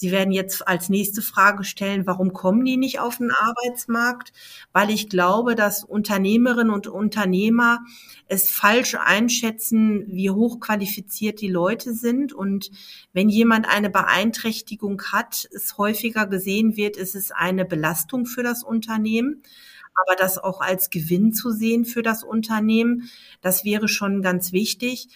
Sie 0.00 0.12
werden 0.12 0.32
jetzt 0.32 0.66
als 0.66 0.88
nächste 0.88 1.22
Frage 1.22 1.64
stellen, 1.64 2.06
warum 2.06 2.32
kommen 2.32 2.64
die 2.64 2.76
nicht 2.76 3.00
auf 3.00 3.18
den 3.18 3.32
Arbeitsmarkt? 3.32 4.32
Weil 4.72 4.90
ich 4.90 5.08
glaube, 5.08 5.56
dass 5.56 5.82
Unternehmerinnen 5.82 6.72
und 6.72 6.86
Unternehmer 6.86 7.80
es 8.28 8.48
falsch 8.48 8.94
einschätzen, 8.94 10.04
wie 10.06 10.30
hochqualifiziert 10.30 11.40
die 11.40 11.50
Leute 11.50 11.94
sind. 11.94 12.32
Und 12.32 12.70
wenn 13.12 13.28
jemand 13.28 13.68
eine 13.68 13.90
Beeinträchtigung 13.90 15.02
hat, 15.10 15.48
es 15.52 15.76
häufiger 15.78 16.28
gesehen 16.28 16.76
wird, 16.76 16.96
ist 16.96 17.16
es 17.16 17.32
eine 17.32 17.64
Belastung 17.64 18.24
für 18.24 18.44
das 18.44 18.62
Unternehmen 18.62 19.42
aber 20.06 20.14
das 20.16 20.38
auch 20.38 20.60
als 20.60 20.90
Gewinn 20.90 21.32
zu 21.32 21.50
sehen 21.50 21.84
für 21.84 22.02
das 22.02 22.22
Unternehmen, 22.22 23.10
das 23.40 23.64
wäre 23.64 23.88
schon 23.88 24.22
ganz 24.22 24.52
wichtig. 24.52 25.08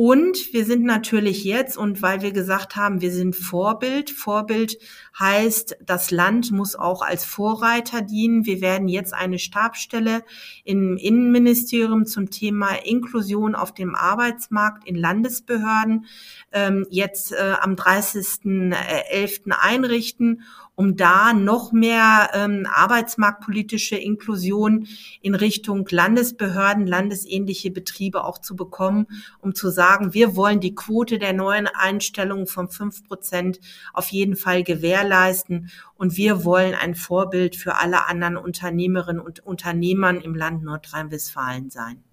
Und 0.00 0.52
wir 0.52 0.64
sind 0.64 0.84
natürlich 0.84 1.42
jetzt, 1.42 1.76
und 1.76 2.02
weil 2.02 2.22
wir 2.22 2.30
gesagt 2.30 2.76
haben, 2.76 3.00
wir 3.00 3.10
sind 3.10 3.34
Vorbild, 3.34 4.12
Vorbild 4.12 4.78
heißt, 5.18 5.76
das 5.84 6.12
Land 6.12 6.52
muss 6.52 6.76
auch 6.76 7.02
als 7.02 7.24
Vorreiter 7.24 8.00
dienen. 8.00 8.46
Wir 8.46 8.60
werden 8.60 8.86
jetzt 8.86 9.12
eine 9.12 9.40
Stabstelle 9.40 10.22
im 10.62 10.96
Innenministerium 10.98 12.06
zum 12.06 12.30
Thema 12.30 12.74
Inklusion 12.84 13.56
auf 13.56 13.74
dem 13.74 13.96
Arbeitsmarkt 13.96 14.86
in 14.86 14.94
Landesbehörden 14.94 16.06
ähm, 16.52 16.86
jetzt 16.90 17.32
äh, 17.32 17.54
am 17.60 17.74
30.11. 17.74 19.50
einrichten 19.50 20.44
um 20.78 20.94
da 20.94 21.32
noch 21.32 21.72
mehr 21.72 22.30
ähm, 22.34 22.64
arbeitsmarktpolitische 22.72 23.96
Inklusion 23.96 24.86
in 25.20 25.34
Richtung 25.34 25.84
Landesbehörden, 25.90 26.86
landesähnliche 26.86 27.72
Betriebe 27.72 28.22
auch 28.22 28.38
zu 28.38 28.54
bekommen, 28.54 29.08
um 29.40 29.56
zu 29.56 29.70
sagen, 29.70 30.14
wir 30.14 30.36
wollen 30.36 30.60
die 30.60 30.76
Quote 30.76 31.18
der 31.18 31.32
neuen 31.32 31.66
Einstellungen 31.66 32.46
von 32.46 32.68
fünf 32.68 33.02
Prozent 33.08 33.58
auf 33.92 34.10
jeden 34.10 34.36
Fall 34.36 34.62
gewährleisten 34.62 35.68
und 35.96 36.16
wir 36.16 36.44
wollen 36.44 36.76
ein 36.76 36.94
Vorbild 36.94 37.56
für 37.56 37.74
alle 37.74 38.06
anderen 38.06 38.36
Unternehmerinnen 38.36 39.20
und 39.20 39.44
Unternehmern 39.44 40.20
im 40.20 40.36
Land 40.36 40.62
Nordrhein-Westfalen 40.62 41.70
sein. 41.70 42.04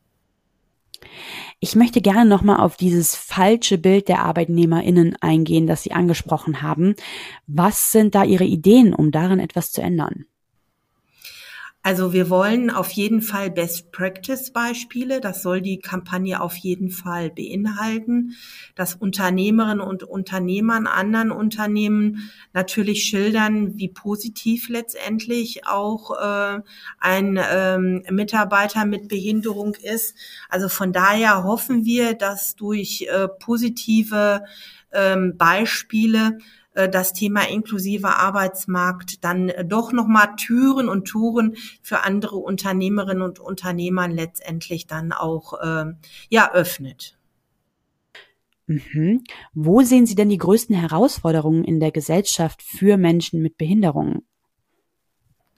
Ich 1.60 1.76
möchte 1.76 2.02
gerne 2.02 2.30
nochmal 2.30 2.60
auf 2.60 2.78
dieses 2.78 3.16
falsche 3.16 3.78
Bild 3.78 4.08
der 4.08 4.24
ArbeitnehmerInnen 4.24 5.16
eingehen, 5.22 5.68
das 5.68 5.84
Sie 5.84 5.92
angesprochen 5.92 6.62
haben. 6.62 6.96
Was 7.48 7.92
sind 7.92 8.16
da 8.16 8.24
Ihre 8.24 8.46
Ideen, 8.46 8.94
um 8.94 9.12
darin 9.12 9.40
etwas 9.40 9.72
zu 9.72 9.82
ändern? 9.82 10.26
Also 11.86 12.14
wir 12.14 12.32
wollen 12.32 12.72
auf 12.72 12.90
jeden 12.90 13.22
Fall 13.22 13.52
Best 13.52 13.92
Practice 13.92 14.50
Beispiele. 14.50 15.22
Das 15.22 15.44
soll 15.44 15.62
die 15.62 15.78
Kampagne 15.78 16.42
auf 16.42 16.56
jeden 16.56 16.90
Fall 16.90 17.30
beinhalten, 17.30 18.34
dass 18.74 18.96
Unternehmerinnen 18.96 19.82
und 19.82 20.02
Unternehmern 20.02 20.88
anderen 20.88 21.30
Unternehmen 21.30 22.32
natürlich 22.54 23.04
schildern, 23.04 23.78
wie 23.78 23.90
positiv 23.90 24.68
letztendlich 24.68 25.68
auch 25.68 26.10
äh, 26.20 26.62
ein 26.98 27.40
ähm, 27.52 28.02
Mitarbeiter 28.10 28.86
mit 28.86 29.08
Behinderung 29.08 29.76
ist. 29.76 30.16
Also 30.50 30.70
von 30.70 30.92
daher 30.92 31.44
hoffen 31.44 31.86
wir, 31.86 32.16
dass 32.16 32.56
durch 32.56 33.08
äh, 33.12 33.28
positive 33.28 34.44
ähm, 34.92 35.38
Beispiele 35.38 36.40
das 36.90 37.14
Thema 37.14 37.48
inklusiver 37.50 38.18
Arbeitsmarkt 38.18 39.24
dann 39.24 39.50
äh, 39.50 39.66
doch 39.66 39.92
nochmal 39.92 40.36
Türen 40.36 40.90
und 40.90 41.06
Touren 41.06 41.56
für 41.82 42.04
andere 42.04 42.38
Unternehmerinnen 42.38 43.24
und 43.24 43.40
Unternehmer 43.40 44.08
letztendlich 44.08 44.88
dann 44.88 45.12
auch 45.12 45.54
äh, 45.62 45.86
ja 46.30 46.52
öffnet. 46.54 47.18
Mhm. 48.68 49.24
Wo 49.54 49.82
sehen 49.82 50.06
Sie 50.06 50.16
denn 50.16 50.30
die 50.30 50.38
größten 50.38 50.76
Herausforderungen 50.76 51.64
in 51.64 51.80
der 51.80 51.92
Gesellschaft 51.92 52.62
für 52.62 52.98
Menschen 52.98 53.42
mit 53.42 53.58
Behinderungen? 53.58 54.24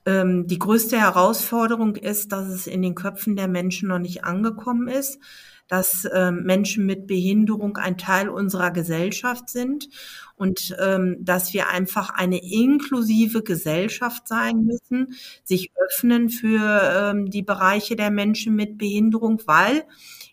Ähm, 0.06 0.48
die 0.48 0.60
größte 0.60 1.00
Herausforderung 1.00 1.96
ist, 1.96 2.32
dass 2.32 2.48
es 2.48 2.68
in 2.68 2.82
den 2.82 2.96
Köpfen 2.96 3.36
der 3.36 3.48
Menschen 3.48 3.90
noch 3.90 4.00
nicht 4.00 4.24
angekommen 4.24 4.88
ist 4.88 5.20
dass 5.68 6.08
ähm, 6.14 6.44
Menschen 6.44 6.86
mit 6.86 7.08
Behinderung 7.08 7.78
ein 7.78 7.98
Teil 7.98 8.30
unserer 8.30 8.72
Gesellschaft 8.72 9.50
sind 9.50 9.90
und 10.36 10.76
ähm, 10.80 11.18
dass 11.20 11.54
wir 11.54 11.70
einfach 11.70 12.10
eine 12.10 12.40
inklusive 12.42 13.44
Gesellschaft 13.44 14.28
sein 14.28 14.66
müssen, 14.66 15.16
sich 15.44 15.72
öffnen 15.88 16.30
für 16.30 17.12
ähm, 17.14 17.30
die 17.30 17.44
Bereiche 17.44 17.96
der 17.96 18.12
Menschen 18.12 18.56
mit 18.56 18.78
Behinderung, 18.78 19.42
weil 19.46 19.84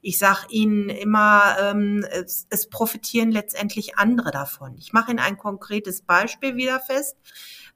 ich 0.03 0.19
sage 0.19 0.47
Ihnen 0.51 0.91
immer, 0.91 1.57
ähm, 1.61 2.05
es, 2.11 2.47
es 2.51 2.69
profitieren 2.69 3.31
letztendlich 3.31 3.97
andere 3.97 4.31
davon. 4.31 4.77
Ich 4.79 4.93
mache 4.93 5.11
Ihnen 5.11 5.21
ein 5.21 5.39
konkretes 5.39 6.03
Beispiel 6.03 6.57
wieder 6.57 6.79
fest 6.79 7.17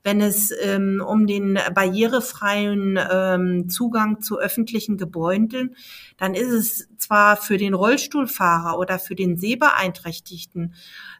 wenn 0.04 0.20
es 0.20 0.52
ähm, 0.62 1.02
um 1.06 1.26
den 1.26 1.58
barrierefreien 1.74 2.98
ähm, 3.10 3.68
Zugang 3.68 4.22
zu 4.22 4.38
öffentlichen 4.38 4.96
Gebäuden, 4.96 5.76
dann 6.16 6.34
ist 6.34 6.50
es 6.50 6.88
zwar 6.98 7.36
für 7.36 7.56
den 7.56 7.74
Rollstuhlfahrer 7.74 8.78
oder 8.78 8.98
für 8.98 9.14
den 9.14 9.36
Sehbeeinträchtigten 9.36 10.74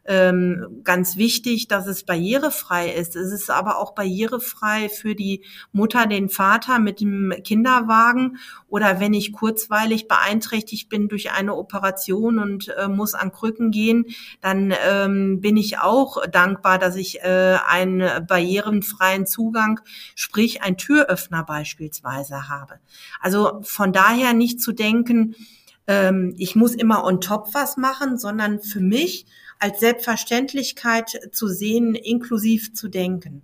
ähm, 0.05 0.81
ganz 0.83 1.17
wichtig, 1.17 1.67
dass 1.67 1.85
es 1.85 2.03
barrierefrei 2.03 2.89
ist. 2.91 3.15
Es 3.15 3.31
ist 3.31 3.51
aber 3.51 3.77
auch 3.77 3.93
barrierefrei 3.93 4.89
für 4.89 5.13
die 5.13 5.43
Mutter, 5.71 6.07
den 6.07 6.29
Vater 6.29 6.79
mit 6.79 6.99
dem 6.99 7.33
Kinderwagen 7.43 8.39
oder 8.67 8.99
wenn 8.99 9.13
ich 9.13 9.33
kurzweilig 9.33 10.07
beeinträchtigt 10.07 10.89
bin 10.89 11.09
durch 11.09 11.31
eine 11.31 11.55
Operation 11.55 12.39
und 12.39 12.69
äh, 12.69 12.87
muss 12.87 13.13
an 13.13 13.31
Krücken 13.31 13.71
gehen, 13.71 14.05
dann 14.41 14.73
ähm, 14.89 15.41
bin 15.41 15.57
ich 15.57 15.79
auch 15.79 16.25
dankbar, 16.27 16.79
dass 16.79 16.95
ich 16.95 17.21
äh, 17.21 17.57
einen 17.67 18.25
barrierenfreien 18.25 19.27
Zugang, 19.27 19.79
sprich 20.15 20.63
ein 20.63 20.77
Türöffner 20.77 21.43
beispielsweise 21.43 22.49
habe. 22.49 22.79
Also 23.19 23.59
von 23.61 23.93
daher 23.93 24.33
nicht 24.33 24.59
zu 24.59 24.71
denken, 24.71 25.35
ähm, 25.89 26.35
ich 26.37 26.55
muss 26.55 26.75
immer 26.75 27.03
on 27.03 27.19
top 27.19 27.49
was 27.53 27.75
machen, 27.75 28.19
sondern 28.19 28.61
für 28.61 28.79
mich 28.79 29.25
als 29.57 29.79
Selbstverständlichkeit 29.79 31.19
zu 31.31 31.47
sehen, 31.47 31.95
inklusiv 31.95 32.73
zu 32.73 32.87
denken. 32.87 33.41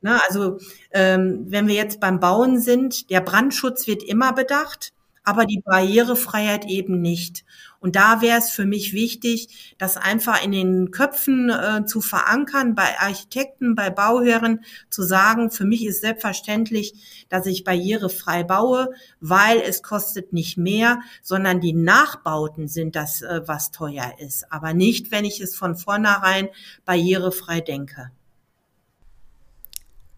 Ne, 0.00 0.20
also 0.26 0.58
ähm, 0.92 1.46
wenn 1.48 1.66
wir 1.66 1.74
jetzt 1.74 2.00
beim 2.00 2.20
Bauen 2.20 2.60
sind, 2.60 3.10
der 3.10 3.20
Brandschutz 3.20 3.86
wird 3.86 4.02
immer 4.02 4.32
bedacht, 4.32 4.92
aber 5.24 5.46
die 5.46 5.60
Barrierefreiheit 5.64 6.66
eben 6.66 7.00
nicht. 7.00 7.44
Und 7.80 7.96
da 7.96 8.22
wäre 8.22 8.38
es 8.38 8.50
für 8.50 8.64
mich 8.64 8.92
wichtig, 8.92 9.74
das 9.78 9.96
einfach 9.96 10.44
in 10.44 10.52
den 10.52 10.90
Köpfen 10.90 11.50
äh, 11.50 11.84
zu 11.84 12.00
verankern, 12.00 12.74
bei 12.74 12.98
Architekten, 12.98 13.74
bei 13.74 13.90
Bauherren, 13.90 14.64
zu 14.88 15.02
sagen, 15.02 15.50
für 15.50 15.64
mich 15.64 15.84
ist 15.84 16.00
selbstverständlich, 16.00 17.26
dass 17.28 17.46
ich 17.46 17.64
barrierefrei 17.64 18.44
baue, 18.44 18.90
weil 19.20 19.60
es 19.60 19.82
kostet 19.82 20.32
nicht 20.32 20.56
mehr, 20.58 21.00
sondern 21.22 21.60
die 21.60 21.72
Nachbauten 21.72 22.68
sind 22.68 22.94
das, 22.94 23.22
äh, 23.22 23.42
was 23.46 23.72
teuer 23.72 24.14
ist, 24.18 24.52
aber 24.52 24.74
nicht, 24.74 25.10
wenn 25.10 25.24
ich 25.24 25.40
es 25.40 25.56
von 25.56 25.76
vornherein 25.76 26.48
barrierefrei 26.84 27.60
denke. 27.60 28.10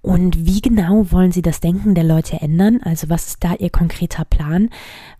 Und 0.04 0.44
wie 0.44 0.60
genau 0.60 1.10
wollen 1.12 1.32
Sie 1.32 1.40
das 1.40 1.60
Denken 1.60 1.94
der 1.94 2.04
Leute 2.04 2.36
ändern? 2.42 2.78
Also 2.84 3.08
was 3.08 3.26
ist 3.26 3.42
da 3.42 3.54
Ihr 3.54 3.70
konkreter 3.70 4.26
Plan? 4.26 4.68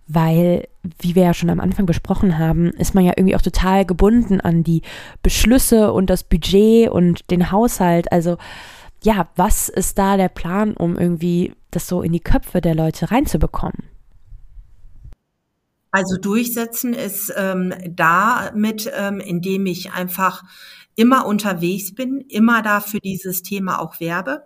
Weil, 0.07 0.67
wie 0.99 1.15
wir 1.15 1.23
ja 1.23 1.33
schon 1.33 1.49
am 1.49 1.59
Anfang 1.59 1.87
besprochen 1.87 2.37
haben, 2.37 2.69
ist 2.69 2.93
man 2.93 3.03
ja 3.03 3.13
irgendwie 3.17 3.35
auch 3.35 3.41
total 3.41 3.83
gebunden 3.83 4.41
an 4.41 4.63
die 4.63 4.83
Beschlüsse 5.23 5.91
und 5.91 6.11
das 6.11 6.23
Budget 6.23 6.91
und 6.91 7.31
den 7.31 7.51
Haushalt. 7.51 8.11
Also 8.11 8.37
ja, 9.01 9.27
was 9.35 9.69
ist 9.69 9.97
da 9.97 10.17
der 10.17 10.29
Plan, 10.29 10.75
um 10.75 10.99
irgendwie 10.99 11.55
das 11.71 11.87
so 11.87 12.03
in 12.03 12.11
die 12.11 12.19
Köpfe 12.19 12.61
der 12.61 12.75
Leute 12.75 13.09
reinzubekommen? 13.09 13.89
Also 15.89 16.17
durchsetzen 16.21 16.93
ist 16.93 17.33
ähm, 17.35 17.73
damit, 17.89 18.91
ähm, 18.95 19.19
indem 19.19 19.65
ich 19.65 19.93
einfach 19.93 20.43
immer 20.95 21.25
unterwegs 21.25 21.93
bin, 21.93 22.21
immer 22.21 22.61
da 22.61 22.79
für 22.79 22.99
dieses 22.99 23.43
Thema 23.43 23.79
auch 23.79 23.99
werbe. 23.99 24.45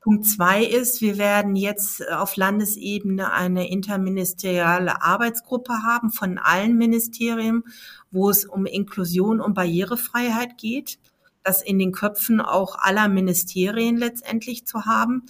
Punkt 0.00 0.24
zwei 0.24 0.64
ist, 0.64 1.02
wir 1.02 1.18
werden 1.18 1.56
jetzt 1.56 2.10
auf 2.10 2.36
Landesebene 2.36 3.32
eine 3.32 3.70
interministerielle 3.70 5.02
Arbeitsgruppe 5.02 5.82
haben 5.84 6.10
von 6.10 6.38
allen 6.38 6.78
Ministerien, 6.78 7.64
wo 8.10 8.30
es 8.30 8.46
um 8.46 8.64
Inklusion 8.64 9.40
und 9.40 9.52
Barrierefreiheit 9.52 10.56
geht, 10.56 10.98
das 11.42 11.62
in 11.62 11.78
den 11.78 11.92
Köpfen 11.92 12.40
auch 12.40 12.78
aller 12.78 13.08
Ministerien 13.08 13.98
letztendlich 13.98 14.66
zu 14.66 14.86
haben. 14.86 15.24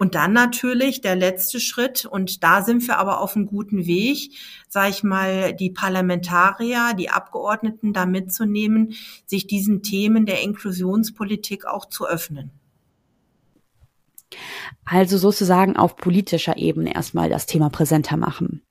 Und 0.00 0.14
dann 0.14 0.32
natürlich 0.32 1.02
der 1.02 1.14
letzte 1.14 1.60
Schritt, 1.60 2.06
und 2.06 2.42
da 2.42 2.62
sind 2.62 2.88
wir 2.88 2.96
aber 2.96 3.20
auf 3.20 3.36
einem 3.36 3.44
guten 3.44 3.84
Weg, 3.84 4.32
sage 4.66 4.88
ich 4.88 5.02
mal, 5.02 5.52
die 5.52 5.68
Parlamentarier, 5.68 6.94
die 6.98 7.10
Abgeordneten 7.10 7.92
da 7.92 8.06
mitzunehmen, 8.06 8.94
sich 9.26 9.46
diesen 9.46 9.82
Themen 9.82 10.24
der 10.24 10.40
Inklusionspolitik 10.40 11.66
auch 11.66 11.84
zu 11.84 12.06
öffnen. 12.06 12.50
Also 14.86 15.18
sozusagen 15.18 15.76
auf 15.76 15.96
politischer 15.96 16.56
Ebene 16.56 16.94
erstmal 16.94 17.28
das 17.28 17.44
Thema 17.44 17.68
präsenter 17.68 18.16
machen. 18.16 18.62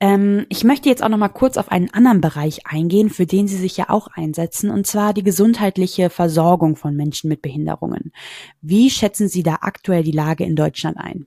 Ähm, 0.00 0.44
ich 0.50 0.64
möchte 0.64 0.88
jetzt 0.88 1.02
auch 1.02 1.08
noch 1.08 1.18
mal 1.18 1.28
kurz 1.28 1.56
auf 1.56 1.70
einen 1.70 1.90
anderen 1.90 2.20
Bereich 2.20 2.66
eingehen, 2.66 3.08
für 3.08 3.26
den 3.26 3.48
Sie 3.48 3.56
sich 3.56 3.76
ja 3.76 3.88
auch 3.88 4.08
einsetzen, 4.08 4.70
und 4.70 4.86
zwar 4.86 5.14
die 5.14 5.22
gesundheitliche 5.22 6.10
Versorgung 6.10 6.76
von 6.76 6.94
Menschen 6.94 7.28
mit 7.28 7.40
Behinderungen. 7.40 8.12
Wie 8.60 8.90
schätzen 8.90 9.28
Sie 9.28 9.42
da 9.42 9.58
aktuell 9.62 10.02
die 10.02 10.12
Lage 10.12 10.44
in 10.44 10.56
Deutschland 10.56 10.98
ein? 10.98 11.26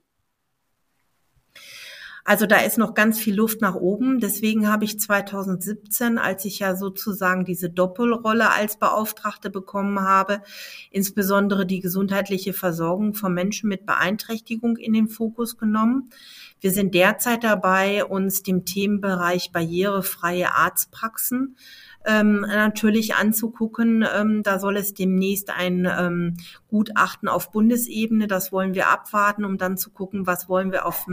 Also 2.30 2.46
da 2.46 2.58
ist 2.58 2.78
noch 2.78 2.94
ganz 2.94 3.18
viel 3.18 3.34
Luft 3.34 3.60
nach 3.60 3.74
oben. 3.74 4.20
Deswegen 4.20 4.68
habe 4.68 4.84
ich 4.84 5.00
2017, 5.00 6.16
als 6.16 6.44
ich 6.44 6.60
ja 6.60 6.76
sozusagen 6.76 7.44
diese 7.44 7.70
Doppelrolle 7.70 8.52
als 8.52 8.78
Beauftragte 8.78 9.50
bekommen 9.50 9.98
habe, 9.98 10.40
insbesondere 10.92 11.66
die 11.66 11.80
gesundheitliche 11.80 12.52
Versorgung 12.52 13.14
von 13.14 13.34
Menschen 13.34 13.68
mit 13.68 13.84
Beeinträchtigung 13.84 14.76
in 14.76 14.92
den 14.92 15.08
Fokus 15.08 15.58
genommen. 15.58 16.10
Wir 16.60 16.70
sind 16.70 16.94
derzeit 16.94 17.42
dabei, 17.42 18.04
uns 18.04 18.44
dem 18.44 18.64
Themenbereich 18.64 19.50
barrierefreie 19.50 20.54
Arztpraxen 20.54 21.56
ähm, 22.06 22.40
natürlich 22.40 23.14
anzugucken. 23.14 24.04
Ähm, 24.14 24.42
da 24.42 24.58
soll 24.58 24.76
es 24.76 24.94
demnächst 24.94 25.50
ein 25.50 25.86
ähm, 25.86 26.36
Gutachten 26.68 27.28
auf 27.28 27.50
Bundesebene, 27.50 28.26
das 28.26 28.52
wollen 28.52 28.74
wir 28.74 28.88
abwarten, 28.88 29.44
um 29.44 29.58
dann 29.58 29.76
zu 29.76 29.90
gucken, 29.90 30.26
was 30.26 30.48
wollen 30.48 30.72
wir 30.72 30.86
auf, 30.86 31.06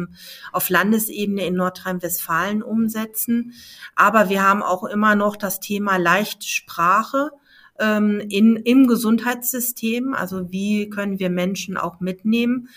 auf 0.51 0.69
Landesebene 0.69 1.45
in 1.45 1.55
Nordrhein-Westfalen 1.55 2.63
umsetzen. 2.63 3.53
Aber 3.95 4.29
wir 4.29 4.43
haben 4.43 4.63
auch 4.63 4.83
immer 4.83 5.15
noch 5.15 5.35
das 5.35 5.59
Thema 5.59 5.97
Leichtsprache 5.97 7.31
ähm, 7.79 8.21
in, 8.29 8.55
im 8.55 8.87
Gesundheitssystem. 8.87 10.13
Also 10.13 10.51
wie 10.51 10.89
können 10.89 11.19
wir 11.19 11.29
Menschen 11.29 11.77
auch 11.77 11.99
mitnehmen? 11.99 12.69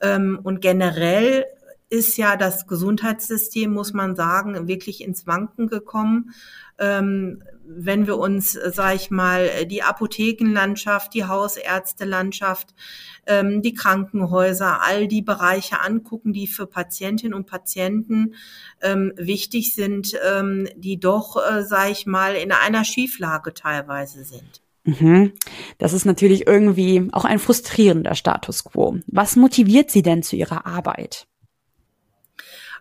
Ähm, 0.00 0.38
und 0.42 0.60
generell 0.60 1.46
ist 1.94 2.16
ja 2.16 2.36
das 2.36 2.66
Gesundheitssystem, 2.66 3.72
muss 3.72 3.92
man 3.92 4.16
sagen, 4.16 4.66
wirklich 4.66 5.02
ins 5.02 5.26
Wanken 5.26 5.68
gekommen. 5.68 6.34
Ähm, 6.78 7.42
wenn 7.66 8.08
wir 8.08 8.18
uns, 8.18 8.56
äh, 8.56 8.72
sage 8.74 8.96
ich 8.96 9.10
mal, 9.10 9.64
die 9.66 9.82
Apothekenlandschaft, 9.82 11.14
die 11.14 11.24
Hausärztelandschaft, 11.24 12.74
ähm, 13.26 13.62
die 13.62 13.74
Krankenhäuser, 13.74 14.82
all 14.82 15.06
die 15.06 15.22
Bereiche 15.22 15.80
angucken, 15.80 16.32
die 16.32 16.48
für 16.48 16.66
Patientinnen 16.66 17.32
und 17.32 17.46
Patienten 17.46 18.34
ähm, 18.82 19.12
wichtig 19.16 19.74
sind, 19.74 20.18
ähm, 20.28 20.68
die 20.76 20.98
doch, 20.98 21.36
äh, 21.36 21.62
sage 21.62 21.92
ich 21.92 22.06
mal, 22.06 22.34
in 22.34 22.50
einer 22.50 22.84
Schieflage 22.84 23.54
teilweise 23.54 24.24
sind. 24.24 24.62
Mhm. 24.84 25.32
Das 25.78 25.92
ist 25.92 26.04
natürlich 26.04 26.46
irgendwie 26.46 27.08
auch 27.12 27.24
ein 27.24 27.38
frustrierender 27.38 28.16
Status 28.16 28.64
quo. 28.64 28.98
Was 29.06 29.36
motiviert 29.36 29.90
Sie 29.90 30.02
denn 30.02 30.22
zu 30.24 30.36
Ihrer 30.36 30.66
Arbeit? 30.66 31.26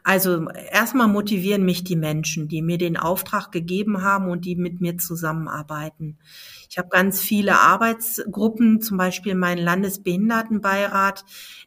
Also 0.04 0.50
erstmal 0.50 1.08
motivieren 1.08 1.64
mich 1.64 1.86
die 1.86 1.96
Menschen, 1.96 2.50
die 2.50 2.62
mir 2.62 2.78
den 2.78 2.98
Auftrag 2.98 3.54
gegeben 3.54 4.02
haben 4.02 4.30
und 4.30 4.44
die 4.44 4.58
mit 4.58 4.82
mir 4.82 4.98
zusammenarbeiten. 4.98 6.18
Ich 6.74 6.80
habe 6.80 6.90
ganz 6.90 7.22
viele 7.22 7.60
Arbeitsgruppen, 7.60 8.82
zum 8.82 8.98
Beispiel 8.98 9.36
meinen 9.36 9.64
Landesbehindertenbeirat, 9.64 11.24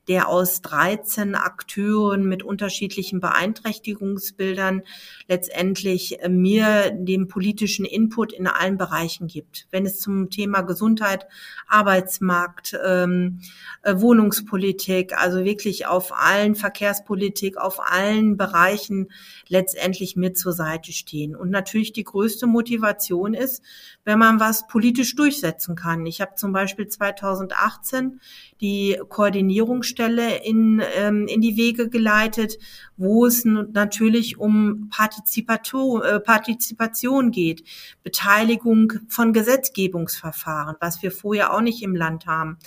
der 0.09 0.29
aus 0.29 0.63
13 0.63 1.37
Akteuren 1.37 2.25
mit 2.25 2.43
unterschiedlichen 2.43 3.21
Beeinträchtigungsbildern 3.21 4.83
letztendlich 5.29 6.21
äh, 6.21 6.29
mir 6.29 6.91
den 6.91 7.29
politischen 7.29 7.85
Input 7.85 8.33
in 8.33 8.49
allen 8.49 8.79
Bereichen 8.79 9.29
gibt. 9.29 9.69
Wenn 9.71 9.87
es 9.87 10.01
zum 10.01 10.29
Thema 10.29 10.63
Gesundheit, 10.63 11.29
Arbeitsmarkt, 11.69 12.77
ähm, 12.85 13.41
äh, 13.83 13.95
Wohnungspolitik, 13.99 15.17
also 15.17 15.45
wirklich 15.45 15.87
auf 15.87 16.13
allen 16.13 16.57
Verkehrspolitik, 16.57 17.59
auf 17.59 17.79
allen 17.81 18.26
Bereichen 18.35 19.13
letztendlich 19.49 20.17
mit 20.17 20.37
zur 20.37 20.53
Seite 20.53 20.93
stehen. 20.93 21.37
Und 21.37 21.51
natürlich 21.51 21.93
die 21.93 22.05
größte 22.05 22.47
Motivation 22.47 23.35
ist, 23.35 23.63
wenn 24.07 24.21
man 24.21 24.39
was 24.39 24.69
politisch 24.69 25.17
durchsetzen 25.17 25.75
kann. 25.75 26.07
Ich 26.07 26.21
habe 26.21 26.37
zum 26.37 26.53
Beispiel 26.53 26.87
2018 26.87 28.21
die 28.61 28.99
Koordinierungsstelle 29.09 30.45
in, 30.45 30.81
ähm, 30.97 31.27
in 31.27 31.41
die 31.41 31.57
Wege 31.57 31.91
geleitet, 31.91 32.57
wo 32.97 33.27
es 33.27 33.45
natürlich 33.45 34.39
um 34.39 34.89
Partizipation, 34.91 36.03
äh, 36.03 36.21
Partizipation 36.21 37.33
geht, 37.33 37.65
Beteiligung 38.05 38.93
von 39.09 39.33
Gesetzgebungsverfahren, 39.33 40.77
was 40.81 41.03
wir 41.03 41.11
vorher 41.11 41.53
auch 41.53 41.61
nicht 41.61 41.83
im 41.83 41.95
Land 41.95 42.27
haben. 42.27 42.59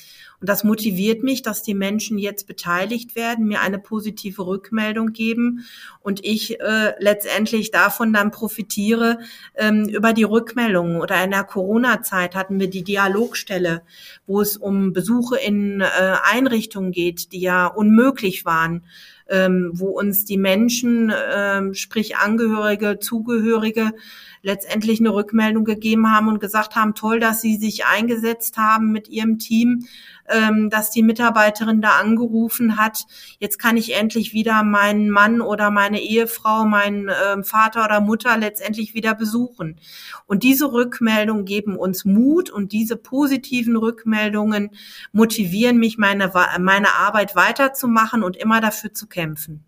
Und 0.41 0.47
das 0.47 0.63
motiviert 0.63 1.21
mich, 1.23 1.41
dass 1.41 1.63
die 1.63 1.73
Menschen 1.73 2.17
jetzt 2.17 2.47
beteiligt 2.47 3.15
werden, 3.15 3.45
mir 3.45 3.61
eine 3.61 3.79
positive 3.79 4.45
Rückmeldung 4.45 5.11
geben 5.11 5.65
und 6.01 6.23
ich 6.23 6.59
äh, 6.61 6.93
letztendlich 6.99 7.71
davon 7.71 8.13
dann 8.13 8.31
profitiere 8.31 9.19
ähm, 9.55 9.89
über 9.89 10.13
die 10.13 10.23
Rückmeldungen. 10.23 11.01
Oder 11.01 11.15
in 11.29 11.33
der 11.33 11.43
Corona-Zeit 11.43 12.33
hatten 12.33 12.59
wir 12.59 12.71
die 12.71 12.83
Dialogstelle, 12.83 13.83
wo 14.25 14.41
es 14.41 14.57
um 14.57 14.93
Besuche 14.93 15.37
in 15.37 15.81
äh, 15.81 15.85
Einrichtungen 16.23 16.91
geht, 16.91 17.31
die 17.33 17.41
ja 17.41 17.67
unmöglich 17.67 18.45
waren 18.45 18.81
ähm, 19.29 19.71
wo 19.73 19.89
uns 19.89 20.25
die 20.25 20.37
Menschen, 20.37 21.13
ähm, 21.33 21.73
sprich 21.73 22.17
Angehörige, 22.17 22.99
Zugehörige, 22.99 23.91
letztendlich 24.41 24.99
eine 24.99 25.13
Rückmeldung 25.13 25.65
gegeben 25.65 26.11
haben 26.11 26.27
und 26.27 26.39
gesagt 26.39 26.75
haben, 26.75 26.95
toll, 26.95 27.19
dass 27.19 27.41
Sie 27.41 27.57
sich 27.57 27.85
eingesetzt 27.85 28.57
haben 28.57 28.91
mit 28.91 29.07
Ihrem 29.07 29.37
Team, 29.39 29.85
ähm, 30.29 30.69
dass 30.69 30.91
die 30.91 31.03
Mitarbeiterin 31.03 31.81
da 31.81 31.99
angerufen 31.99 32.77
hat, 32.77 33.05
jetzt 33.39 33.57
kann 33.59 33.77
ich 33.77 33.95
endlich 33.95 34.33
wieder 34.33 34.63
meinen 34.63 35.09
Mann 35.09 35.41
oder 35.41 35.71
meine 35.71 35.99
Ehefrau, 35.99 36.65
meinen 36.65 37.09
ähm, 37.09 37.43
Vater 37.43 37.85
oder 37.85 38.01
Mutter 38.01 38.37
letztendlich 38.37 38.93
wieder 38.93 39.15
besuchen. 39.15 39.79
Und 40.27 40.43
diese 40.43 40.71
Rückmeldungen 40.71 41.45
geben 41.45 41.75
uns 41.75 42.05
Mut 42.05 42.49
und 42.49 42.71
diese 42.71 42.95
positiven 42.95 43.75
Rückmeldungen 43.75 44.71
motivieren 45.11 45.77
mich, 45.77 45.97
meine, 45.97 46.31
meine 46.59 46.93
Arbeit 46.93 47.35
weiterzumachen 47.35 48.23
und 48.23 48.37
immer 48.37 48.61
dafür 48.61 48.93
zu 48.93 49.07
kämpfen. 49.07 49.65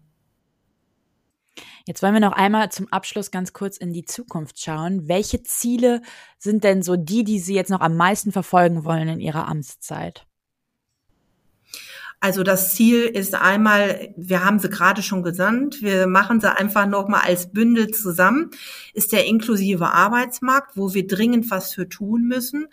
Jetzt 1.86 2.04
wollen 2.04 2.14
wir 2.14 2.20
noch 2.20 2.34
einmal 2.34 2.72
zum 2.72 2.92
Abschluss 2.92 3.32
ganz 3.32 3.54
kurz 3.54 3.78
in 3.78 3.94
die 3.94 4.06
Zukunft 4.06 4.60
schauen. 4.60 5.08
Welche 5.08 5.44
Ziele 5.44 6.02
sind 6.38 6.64
denn 6.64 6.84
so 6.84 6.96
die, 6.96 7.24
die 7.24 7.40
Sie 7.40 7.56
jetzt 7.56 7.72
noch 7.72 7.82
am 7.82 7.96
meisten 7.96 8.32
verfolgen 8.32 8.84
wollen 8.84 9.08
in 9.08 9.20
Ihrer 9.20 9.48
Amtszeit? 9.48 10.26
Also 12.24 12.44
das 12.44 12.76
Ziel 12.76 13.06
ist 13.06 13.34
einmal, 13.34 14.14
wir 14.16 14.46
haben 14.46 14.60
sie 14.60 14.70
gerade 14.70 15.02
schon 15.02 15.24
gesandt, 15.24 15.82
wir 15.82 16.06
machen 16.06 16.40
sie 16.40 16.56
einfach 16.56 16.86
nochmal 16.86 17.22
als 17.22 17.52
Bündel 17.52 17.90
zusammen, 17.90 18.52
ist 18.94 19.12
der 19.12 19.26
inklusive 19.26 19.92
Arbeitsmarkt, 19.92 20.78
wo 20.78 20.94
wir 20.94 21.08
dringend 21.08 21.50
was 21.50 21.74
für 21.74 21.90
tun 21.90 22.28
müssen. 22.28 22.68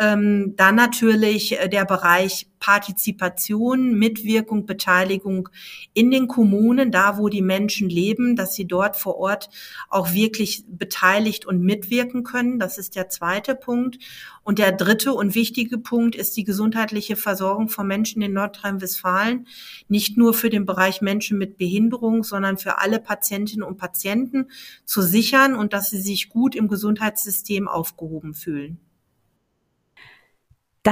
Ähm, 0.00 0.54
dann 0.56 0.76
natürlich 0.76 1.60
äh, 1.60 1.68
der 1.68 1.84
Bereich 1.84 2.46
Partizipation, 2.58 3.98
Mitwirkung, 3.98 4.64
Beteiligung 4.64 5.50
in 5.92 6.10
den 6.10 6.26
Kommunen, 6.26 6.90
da 6.90 7.18
wo 7.18 7.28
die 7.28 7.42
Menschen 7.42 7.90
leben, 7.90 8.34
dass 8.34 8.54
sie 8.54 8.66
dort 8.66 8.96
vor 8.96 9.18
Ort 9.18 9.50
auch 9.90 10.14
wirklich 10.14 10.64
beteiligt 10.66 11.44
und 11.44 11.60
mitwirken 11.60 12.24
können. 12.24 12.58
Das 12.58 12.78
ist 12.78 12.96
der 12.96 13.10
zweite 13.10 13.54
Punkt. 13.54 13.98
Und 14.42 14.58
der 14.58 14.72
dritte 14.72 15.12
und 15.12 15.34
wichtige 15.34 15.76
Punkt 15.76 16.14
ist 16.14 16.34
die 16.34 16.44
gesundheitliche 16.44 17.16
Versorgung 17.16 17.68
von 17.68 17.86
Menschen 17.86 18.22
in 18.22 18.32
Nordrhein-Westfalen. 18.32 19.46
Nicht 19.88 20.16
nur 20.16 20.32
für 20.32 20.48
den 20.48 20.64
Bereich 20.64 21.02
Menschen 21.02 21.36
mit 21.36 21.58
Behinderung, 21.58 22.24
sondern 22.24 22.56
für 22.56 22.78
alle 22.78 23.00
Patientinnen 23.00 23.62
und 23.62 23.76
Patienten 23.76 24.46
zu 24.86 25.02
sichern 25.02 25.54
und 25.54 25.74
dass 25.74 25.90
sie 25.90 26.00
sich 26.00 26.30
gut 26.30 26.54
im 26.54 26.68
Gesundheitssystem 26.68 27.68
aufgehoben 27.68 28.32
fühlen. 28.32 28.80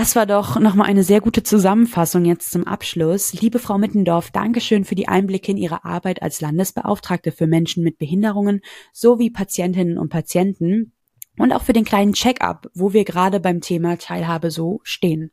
Das 0.00 0.14
war 0.14 0.26
doch 0.26 0.60
nochmal 0.60 0.86
eine 0.86 1.02
sehr 1.02 1.20
gute 1.20 1.42
Zusammenfassung 1.42 2.24
jetzt 2.24 2.52
zum 2.52 2.64
Abschluss. 2.64 3.32
Liebe 3.32 3.58
Frau 3.58 3.78
Mittendorf, 3.78 4.30
Dankeschön 4.30 4.84
für 4.84 4.94
die 4.94 5.08
Einblicke 5.08 5.50
in 5.50 5.56
Ihre 5.56 5.84
Arbeit 5.84 6.22
als 6.22 6.40
Landesbeauftragte 6.40 7.32
für 7.32 7.48
Menschen 7.48 7.82
mit 7.82 7.98
Behinderungen 7.98 8.60
sowie 8.92 9.28
Patientinnen 9.28 9.98
und 9.98 10.08
Patienten 10.08 10.92
und 11.36 11.52
auch 11.52 11.62
für 11.62 11.72
den 11.72 11.84
kleinen 11.84 12.12
Check-up, 12.12 12.68
wo 12.74 12.92
wir 12.92 13.04
gerade 13.04 13.40
beim 13.40 13.60
Thema 13.60 13.98
Teilhabe 13.98 14.52
so 14.52 14.78
stehen. 14.84 15.32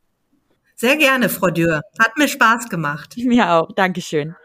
Sehr 0.74 0.98
gerne, 0.98 1.30
Frau 1.30 1.52
Dürr. 1.52 1.84
Hat 2.00 2.18
mir 2.18 2.28
Spaß 2.28 2.68
gemacht. 2.68 3.14
Mir 3.18 3.52
auch. 3.52 3.72
Dankeschön. 3.76 4.36